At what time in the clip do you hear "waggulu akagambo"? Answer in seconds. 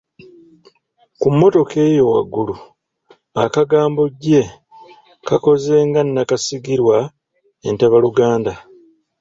2.11-4.01